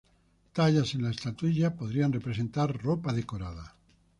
Tallas 0.55 0.95
en 0.95 1.03
la 1.03 1.11
estatuilla 1.11 1.75
podrían 1.75 2.11
representar 2.11 2.75
ropa 2.81 3.13
decorada. 3.13 3.75